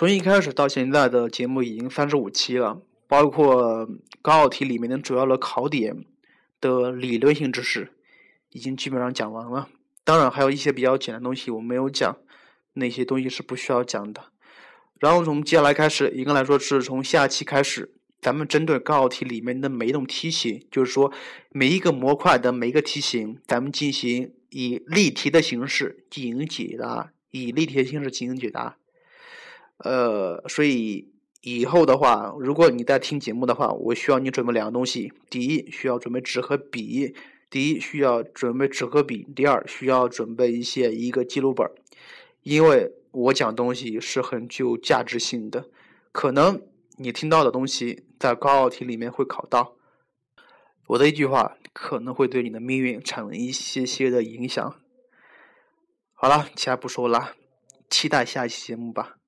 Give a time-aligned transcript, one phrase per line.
[0.00, 3.86] 从一开始到现在的节目已经三十五期了，包括
[4.22, 6.06] 高考题里面的主要的考点
[6.58, 7.92] 的理论性知识
[8.52, 9.68] 已经基本上讲完了。
[10.02, 12.16] 当然还有一些比较简单的东西我没有讲，
[12.72, 14.24] 那些东西是不需要讲的。
[14.98, 17.92] 然后从接下来开始，应该来说是从下期开始，
[18.22, 21.12] 咱们针对高考题里面的每一种题型，就是说
[21.50, 28.78] 每一个模块的每一个题型，咱们进行以例题的形式进行解答，以例题的形式进行解答。
[29.84, 37.14] 呃，所以以后的话，如果你在听节目的话，我需要你准备两个东西：第一，需要准备纸和笔；
[37.48, 41.66] 第一，需要准备纸和笔；第二，需要准备一些一个记录本，
[42.42, 45.70] 因为我讲东西是很具有价值性的，
[46.12, 46.60] 可能
[46.98, 49.76] 你听到的东西在高考题里面会考到，
[50.88, 54.76] 我的一句话可能会对你的命运产生一些些的影响。
[56.12, 57.32] 好了，其他不说了，
[57.88, 59.19] 期待下一期节目吧。